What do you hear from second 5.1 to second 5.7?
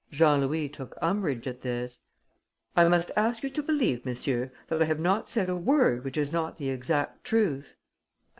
said a